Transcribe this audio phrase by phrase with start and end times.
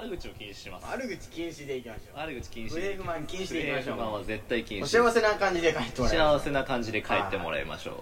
[0.00, 0.86] 悪口を禁止します。
[0.90, 2.18] 悪口禁止でいきましょう。
[2.18, 2.70] 悪口禁止。
[2.70, 3.96] 不平不満禁止でいきましょう。
[3.96, 4.86] 不平不満は絶対禁止。
[4.86, 6.36] 幸せな感じで帰ってもらいましょう。
[6.38, 7.94] 幸せな感じで帰ってもらいましょう。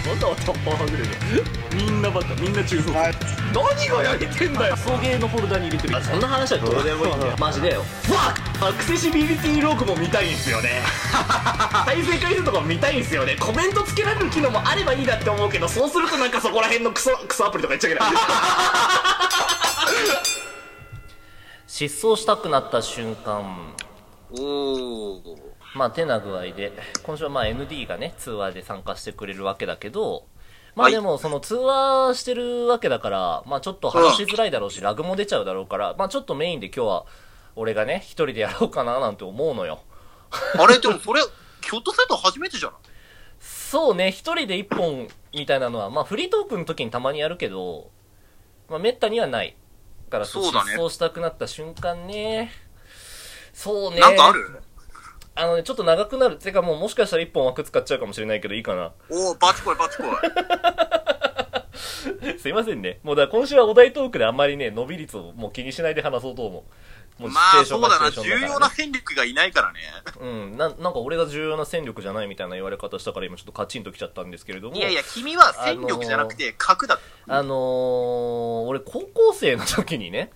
[0.00, 1.06] また頭はぐれる。
[1.72, 2.34] みんなバカ。
[2.34, 2.92] みんな中卒。
[2.92, 3.14] はい。
[3.54, 4.76] 何がやりてんだよ。
[4.76, 7.14] 送迎のフォルダに入れてるそんな話はどうでもいい。
[7.14, 7.82] んだよマジでよ。
[8.04, 10.82] ファッアクセシビリティログも見たいんすよね。
[11.86, 13.36] 再生回数とかも見たいんすよね。
[13.40, 18.10] コメントつけられる機能もあればいいなって思うけどそうするとなんかそこら辺のクソクソアプリとか言っちゃいけない
[21.80, 23.72] 失踪したくなった瞬間。
[24.38, 25.22] おお
[25.74, 30.26] まあてな具合で今週はまあ ND がね通話で参加してくれるわけだけど
[30.74, 30.92] まあはい。
[30.92, 37.06] でもその通話してるわけだからまあちょっと話しづらいだろうしラグも出ちゃうだろうからまあちょっとメインで今日は
[37.56, 39.80] 俺がね一人でやろうかななんて思うのよ。
[40.58, 42.78] あれでもそれひょっとすると初めてじゃない？
[43.40, 47.90] そうね一人で一本みたいなのはまあフリートークの時にたまにやるけど
[48.68, 49.48] まあめったにはない。
[49.48, 49.54] だ
[50.10, 52.52] からそうだね失踪したくなった瞬間ね
[53.54, 54.60] そうねなんかある？
[55.36, 56.36] あのね、ちょっと長くなる。
[56.36, 58.92] てかもうもしかしたら一本枠使っちゃうかもしれないけどいいかな。
[59.08, 60.06] おおバチコイバチコイ
[62.38, 62.98] すいませんね。
[63.02, 66.62] もうだから今週はお題トークであんまりね、伸び率をもう気にしないで話そうと思う。
[67.20, 69.80] もうまあそうだな重要な戦力がいないからね
[70.20, 70.56] うん。
[70.56, 74.76] な、なんか俺が重要な戦力じゃないみたいな言われ方したから今ちょっとカチンときちゃったんですけれども。
[74.76, 80.30] いやいや君は戦力じゃなくて核だあのー、俺高校生の時にね、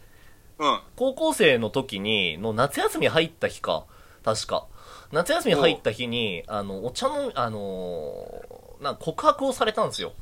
[0.58, 3.86] うん高校生の時に、の夏休み入った日か、
[4.24, 4.66] 確か。
[5.10, 10.12] 夏休み入った日に、あの、お茶の、あのー、な告白をされたんですよ。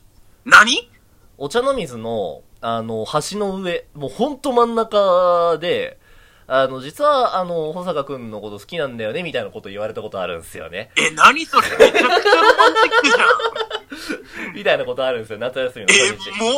[0.45, 0.91] 何？
[1.39, 5.99] お茶の水の、あの、橋の上、もうほんと真ん中で、
[6.47, 10.91] あの、実は、あの、保坂くんのこと好きなんだよね、みたいなこと言われたことあるんですよね。
[10.97, 11.69] え何それ？
[11.69, 16.41] めちゃくちゃロマンチックじゃんみたいなことあるんですよ、夏休みのえ初日。
[16.41, 16.53] もう？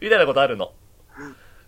[0.00, 0.72] みたいなことあるの。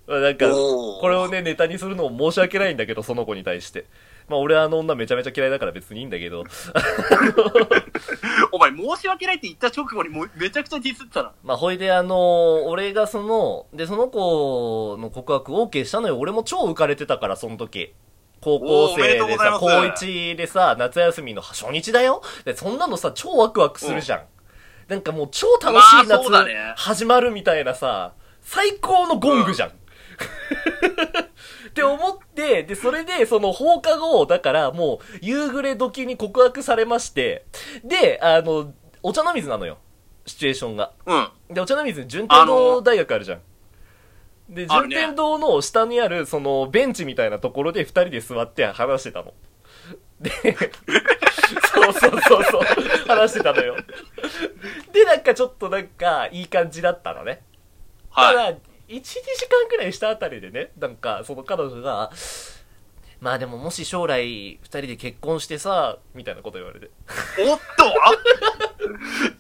[0.07, 3.85] なんか、これをね、ネタにするのも申し訳ないんだけど、その子に対して。
[4.27, 6.45] まあ、俺はあの女めちゃめちゃ嫌いだから別にいいんだけど、
[8.53, 16.19] お前申し訳ないって言った直後にもうめちゃくちゃディスってたなまあ、ほいであの俺がその、で、その子の告白 OK したのよ。
[16.19, 17.95] 俺も超浮かれてたから、その時。
[18.41, 24.23] 高校おーおめで生でさ、とうございます高1でさ、夏休みの初日だよで、そんなのさ、超ワクワクするじゃん。
[24.89, 29.73] なんかもう超楽しいまあ夏そうだね始まるみたいなさ、最高のゴングじゃん。
[31.79, 37.47] って思って、で、それで、その放課後、だからもう、夕暮れ時に告白されまして、
[37.85, 38.73] で、あの、
[39.03, 39.79] お茶の水なのよ。
[40.27, 40.93] シチュエーションが。
[41.07, 43.41] うんで、お茶の水に順天堂大学あるじゃん。
[44.49, 49.33] で、順天堂の下にある、その、ベンチみたいなところで二人で座って話してたの。
[50.21, 50.31] で、
[51.73, 52.63] そうそうそうそう、
[53.07, 53.77] 話してたのよ。
[54.93, 57.43] で、なんかちょっとなんか、いい感じだったのね。
[58.15, 59.13] たはいだ、1、2時
[59.49, 62.11] 間くらいしたあたりでね、なんか、その彼女が、
[63.21, 66.91] まあでももし将来、二人で結婚してさ、みたいなこと言われて。
[67.41, 68.13] おっとあ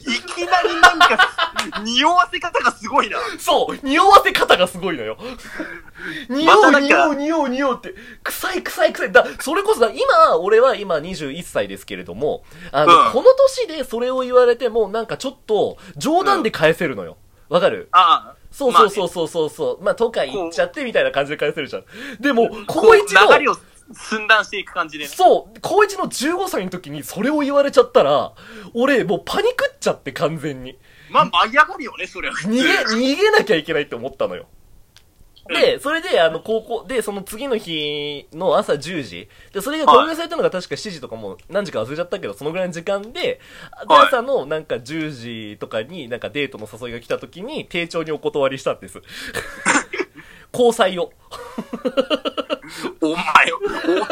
[0.00, 0.04] い
[0.34, 5.16] きなりなんか匂わせ方がすごいなそう匂わせ方がすごいのよ。
[6.28, 7.94] 匂う、匂う、匂う、匂うって。
[8.24, 9.12] 臭い、臭い、臭い。
[9.12, 17.16] だ、それこそだ、今、俺は今21歳ですけれども、あの、うんこの年でそれを言われても、なんかちょっと、冗談で返せるのよ。
[17.48, 17.88] わかる？
[17.92, 19.84] ああそうそうそうそうそうそう。
[19.84, 21.84] まあ、とか言っちゃってみたいな感じで返せるじゃん。
[22.20, 23.56] でも、高一の、流れを
[23.92, 28.32] 寸断していく感じでねそう、高一の15歳の時にそれを言われちゃったら、
[28.74, 30.76] 俺、もうパニクっちゃって完全に。
[31.10, 32.68] まあ舞い上がるよねそれは普通逃げ、
[33.14, 34.46] 逃げなきゃいけないって思ったのよ。
[35.48, 39.28] で、それで、あの、高校、で、その次の日の朝10時。
[39.52, 43.40] で、それが公開されたのが確か7時とかもう何時か忘れちゃったけど、そのぐらいの時間で、で、
[43.86, 49.00] はい朝のなんか10時とかになんかデートの誘いが来た時に、丁重にお断りしたんです。
[50.52, 51.12] 交際を。
[53.00, 53.24] お前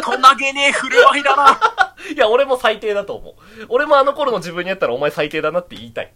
[0.06, 1.58] 大人げねえ振る舞いだな
[2.14, 3.34] いや、俺も最低だと思う。
[3.68, 6.12] 俺もあの頃の自分にやったらお前最低だなって言いたい。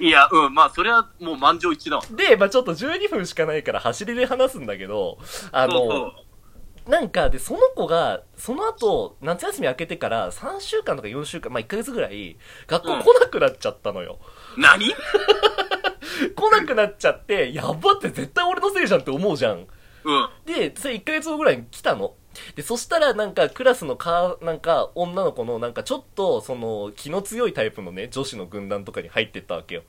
[0.00, 5.18] いやうんまあそれはもう満場一致だわで、まあちょっと12分しかないから走りで話すんだけど、
[5.52, 12.36] あの、そうそうなんか、で、その子が、その後、夏休み明けてから3週間とか4週間、まあ1ヶ月ぐらい、
[12.66, 14.18] 学校来なくなっちゃったのよ。
[14.58, 14.92] 何？
[16.36, 19.66] 来なくなっちゃって、やばって絶対俺のせいじゃんって思うじゃん。
[20.04, 22.14] うんで、それ1ヶ月後ぐらいに来たの。
[22.56, 29.82] で、そしたらなんかクラスのか、なんか女の子のなんかちょっと、その、気の強いタイプのね、女子の軍団とかに入ってったわけよ。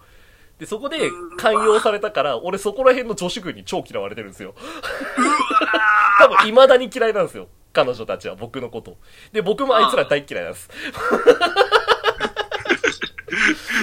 [0.59, 4.55] で、そこで寛容されたから、俺そこら辺の女子軍に超嫌われてるんですよ。
[6.19, 7.47] 多分未だに嫌いなんですよ。
[7.73, 8.97] 彼女たちは僕のこと。
[9.33, 10.69] で、僕もあいつら大嫌いなんです。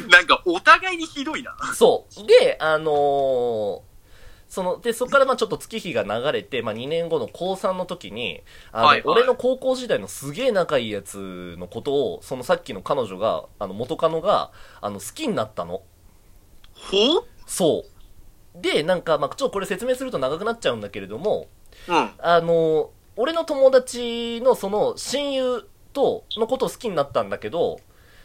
[0.08, 2.26] なんかお互いにひどいなそう。
[2.26, 3.91] で、あのー
[4.52, 14.52] その、で、そこからまあちょっと月日が流れて、まあ2年後の高3の時に、あの、はいはい俺の高校時代のすげえ仲いいやつのことを、そのさっきの彼女が、あの、元カノが、
[14.82, 15.80] あの、好きになったの。
[16.74, 17.86] ほうそ
[18.54, 18.60] う。
[18.60, 21.46] で、なんか、まあちょっとこれ説明すると長くなっちゃうんだけれども、
[21.88, 22.10] うん。
[22.18, 25.64] あの、俺の友達のその親友
[25.94, 27.80] と、のことを好きになったんだけど、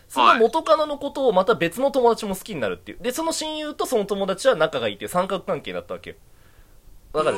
[0.08, 2.98] その元カノのことをまた別の友達も好きになるっていう。
[3.02, 6.16] で、その親友とその友達は仲がいいっていう三角関係だったわけよ。
[7.14, 7.38] わかる？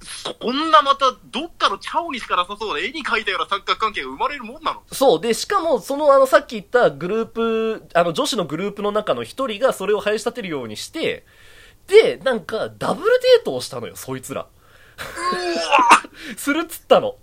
[0.00, 4.82] そんなまた、どっかのチャオにしかなさそうな絵に描いたような三角関係が生まれるもんなの？
[4.92, 5.20] そう。
[5.20, 11.24] で、しかも、その、あの、さっき言ったグループ、あの、女子のグループの中の一人がそれを生やし立てるようにして、
[11.86, 13.06] で、なんか、ダブル
[13.36, 14.46] デートをしたのよ、そいつら。
[16.36, 17.16] するっつったの。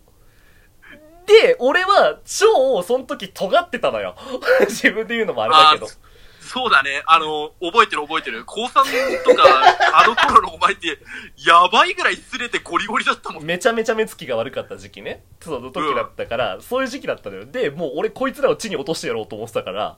[1.26, 4.16] で、俺は、超、その時尖ってたのよ。
[4.68, 6.12] 自分で言うのもあれだけどあ。
[6.52, 7.02] そうだね。
[7.06, 8.44] あの、覚えてる覚えてる。
[8.46, 9.44] 高3とか、
[9.96, 11.00] あの頃のお前って、
[11.38, 13.44] やばいぐらい擦れてゴリゴリだったもん。
[13.44, 15.24] めちゃめちゃ目つきが悪かった時期ね。
[15.40, 17.46] その時だったから、そういう時期だったのよ。
[17.46, 19.96] で、もう俺こいつらを地に落としてやろうと思ってたから、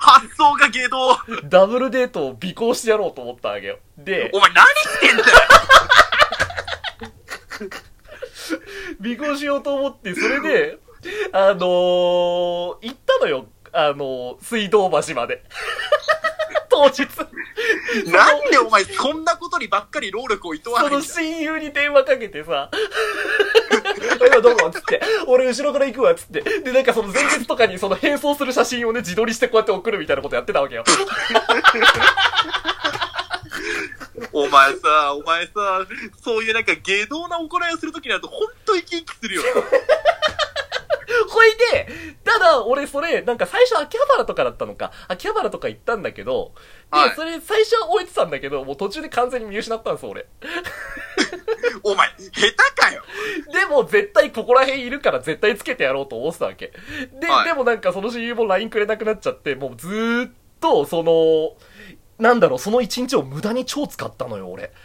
[0.00, 1.18] 発想が下道。
[1.44, 3.78] ダブルデートを尾行してやろうと思ったわけよ。
[3.98, 5.38] で、お前何してんだよ。
[9.04, 10.78] 尾行しようと思って、それで、
[11.32, 13.46] あのー、行ったのよ。
[13.72, 15.42] あのー、水道橋まで。
[16.70, 17.06] 当日。
[18.10, 21.14] なんでお前そんなことにばっかり労力をいとわそのないんだ？
[21.14, 22.70] 親友に電話かけてさ、
[24.26, 24.70] 今どこ？
[24.70, 30.84] つって、俺後ろから行くわつって、で、なんかその前日とかにその変装する写真をね、自撮りしてこうやって送るみたいなことやってたわけよ。
[34.36, 35.86] お前さ、お前さ、
[36.22, 39.42] そういうなんか下道な行いをするときになるとほんと生き生きするよ。
[41.28, 41.88] ほいで、
[42.22, 46.52] ただ、俺それ、なんか最初秋葉原とかだったのか、秋葉原とか行ったんだけど、
[46.92, 50.26] で、はいそれ最初は終えてたんだけど、もう途中で完全に見失ったんです、俺。
[51.82, 53.02] お前、下手かよ。
[53.54, 56.72] でも絶対ここら辺いるから絶対つけてやろうと思ってたわけ。
[57.18, 61.56] で、はいでもなんかその親友も LINE くれなくなっちゃって、もうずーっと、その、
[62.18, 64.72] なんだろう、その一日を無駄に超使ったのよ、俺。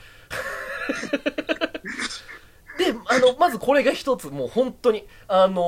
[2.78, 5.62] で、あの、まずこれが一つ、もう本当に、あのー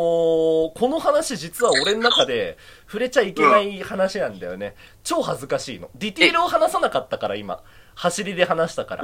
[0.73, 2.57] この話実は俺の中で
[2.87, 4.75] 触れちゃいけない話なんだよね。
[5.03, 5.89] 超恥ずかしいの。
[5.95, 7.61] ディテールを話さなかったから、今。
[7.95, 9.03] 走りで話したから。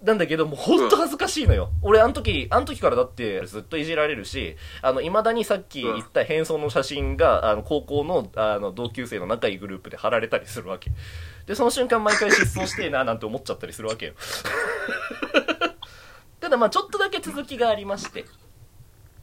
[0.00, 0.06] うん。
[0.06, 1.70] なんだけど、もうほんと恥ずかしいのよ。
[1.82, 10.90] 俺、あの時、あの時からだってずっといじられるし、あの、未だにさっき言った変装の写真が、あの、高校の、あの、同級生の仲いいグループで貼られたりするわけ。
[11.46, 14.12] で、その瞬間毎回失踪してえ な、なんて思っちゃったりするわけよ。
[16.40, 18.24] ただ、まあちょっとだけ続きがありまして。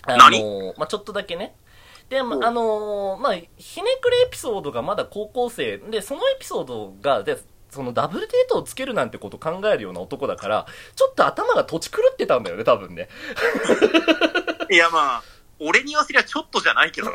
[0.04, 0.44] あ何？
[0.44, 1.56] のまあちょっとだけね。
[2.10, 7.38] で、まうんあのまあひねくれエピソードがまだ高校生で、そのエピソードが、で、
[7.76, 13.10] そのダブルデートをつけるなんてこと考えるような男だから、ちょっと頭が土地狂ってたんだよね、多分ね。
[14.72, 15.24] いやまあ、
[15.60, 17.12] 俺に言わせりゃちょっとじゃないけど。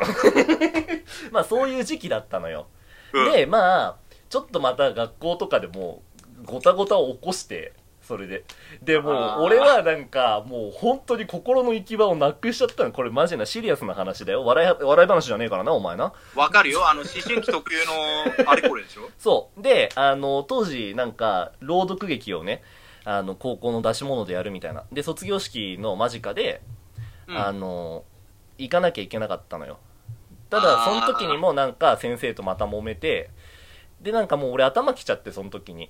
[1.31, 2.67] まあそういう時期だったのよ。
[3.13, 3.95] うんで、まあ、
[4.29, 6.03] ちょっとまた学校とかでも、
[6.45, 8.43] ごたごたを起こして、それで。
[8.81, 12.91] で、も俺はなんか、もう本当に心の行き場をなくしちゃったの。
[12.91, 14.43] これマジなシリアスな話だよ。
[14.43, 16.11] 笑い、笑い話じゃねえからな、お前な。
[16.35, 16.89] わかるよ。
[16.89, 17.93] あの、思春期特有の、
[18.51, 19.09] あれこれでしょ？
[19.19, 19.61] そう。
[19.61, 22.63] で、あの、当時、なんか、朗読劇をね、
[23.05, 24.83] あの、高校の出し物でやるみたいな。
[24.91, 26.61] で、卒業式の間近で、
[27.27, 28.03] うんあの、
[28.57, 29.77] 行かなきゃいけなかったのよ。
[30.49, 33.29] ただ、その時にもなんか先生とまた揉めて、
[34.01, 35.89] で、なんかもう俺頭きちゃって、その時に。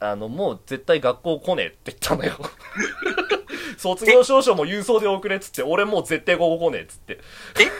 [0.00, 2.34] あの、もう絶対学校来ねえって言ったのよ。
[3.76, 7.18] 卒業証書も郵送で送れっつって、俺もう絶対ここ来ねえっつって。
[7.60, 7.70] え ?3 年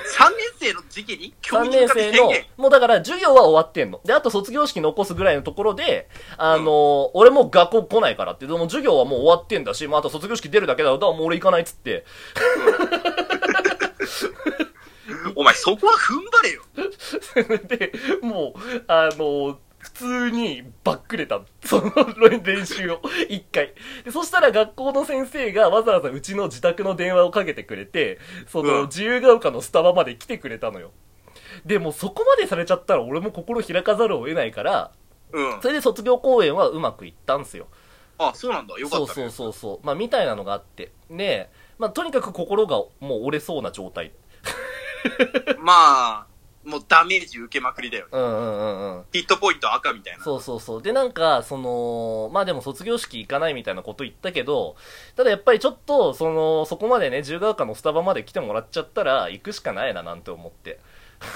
[0.58, 1.34] 生の時期に？
[1.40, 4.00] 教3員化年生のもうだから授業は終わってんの。
[4.04, 12.04] で、あと卒業式残すぐらいのところで、あの俺もう学校来ないからって、でも授業はもう終わってんだし、もうあと卒業式出るだけだだからもう俺行かないっつって。
[15.36, 16.62] お前そこは踏ん張れよ。
[17.66, 17.92] で、
[18.22, 19.58] もう、あの
[19.94, 21.40] 普通にバックれた。
[21.64, 21.92] その
[22.42, 23.72] 練習を、 一回。
[24.04, 30.90] で、そしたら学校の先生がわざわざうちの自宅の電話をかけてくれて、その、うん自由が丘のスタバまで来てくれたのよ。
[31.64, 34.90] で、もうそこまでされちゃったら俺も心開かざるを得ないから、
[35.32, 35.60] うん。
[35.62, 37.68] それで卒業公演はうまくいったんすよ。
[38.18, 38.78] あ、そうなんだ。
[38.78, 39.06] よかった、ね。
[39.06, 39.86] そうそうそうそう。
[39.86, 40.92] まあ、みたいなのがあって。
[41.10, 44.12] で、まあ、とにかく心がもう折れそうな状態。
[45.58, 46.26] まあ、
[46.64, 48.10] もうダメージ受けまくりだよね。
[48.12, 49.04] うんうんうんうん。
[49.12, 50.24] ヒットポイント赤みたいな。
[50.24, 50.82] そうそうそう。
[50.82, 54.76] で、なんか、その、まあでも卒業式行かないみたいなこと言ったけど、
[55.16, 60.80] ただやっぱりちょっと、その、そこまでね、自由が丘のスタバまで来てもらっちゃったら、行くしかないななんて思って。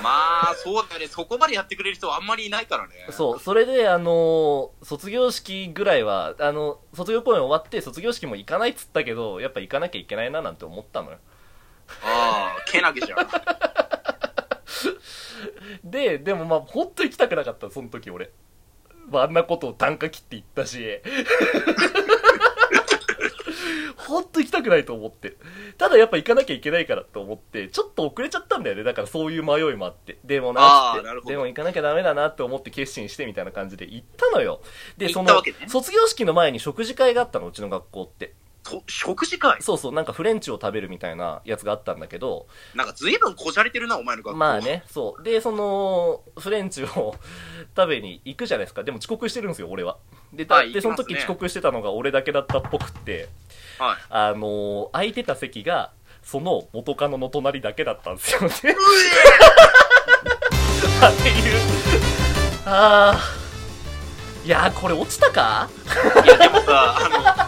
[0.03, 1.09] まあ、そうだよね。
[1.09, 3.07] そこまでやってくれる人はあんまりいないからね。
[3.11, 11.19] そう、それで、あのー卒業式ぐらいは、あの、卒業公演終わって、卒業式も行かないっつったけど、やっぱ行かなきゃいけないななんて思ったのよ。
[12.05, 13.19] ああ、けなげじゃん。
[15.85, 18.31] で、でもまあ、ほんと行きたくなかった、その時俺。
[19.11, 21.01] まあ、あんなことを単価切って言ったし。
[23.97, 25.37] ほんと行きたくないと思って。
[25.77, 28.83] ただやっぱ行かなきゃいけないからと思って、ちょっと遅れちゃったんだよね。
[28.83, 30.19] だからそういう迷いもあって。
[30.25, 34.63] でもなって、なでも行かなきゃダメだなって思って決心してみたいな感じで行ったのよ。
[34.97, 38.35] で、そのね、卒業式の前に食事会があったの、うちの学校って。
[38.69, 39.61] と食事会？
[39.63, 44.39] そうそう、なんかフレンチを食べるみたいなやつがあったんだけど、なんか随分こじゃれてるな、お前の学校。
[44.39, 44.61] まあ。
[44.61, 45.23] ね、そう。
[45.23, 47.15] で、その、フレンチを
[47.77, 48.83] 食べに行くじゃないですか。
[48.85, 49.97] でも遅刻してるんですよ、俺は。
[50.33, 53.29] で、たはいでその時遅刻してたのが俺だけだったっぽくって、
[53.79, 53.97] はい。
[54.11, 58.49] あのー空いてた席が、その元カノの隣だけだったんですよね。
[58.53, 58.75] っていう。
[62.67, 64.47] あー。
[64.47, 65.69] いやー、これ落ちたか？
[66.25, 67.48] いや、でもさ、あの、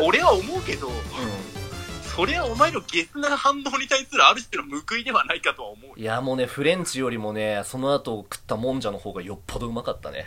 [0.00, 0.90] 俺は思うけど、
[2.16, 5.94] それはお前のゲスな反応に対するある種の報いではないかとは思うよ。
[5.96, 10.26] いや、もうね、フレンチよりもね、その後食ったもんじゃの方がよっぽどうまかったね。